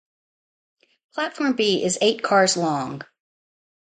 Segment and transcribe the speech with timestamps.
[1.13, 3.03] Platform B is eight cars long.